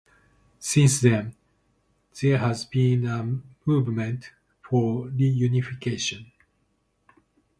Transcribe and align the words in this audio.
Since 0.57 0.99
then, 1.01 1.35
there 2.19 2.39
has 2.39 2.65
been 2.65 3.05
a 3.05 3.39
movement 3.67 4.31
for 4.63 5.05
reunification. 5.09 6.31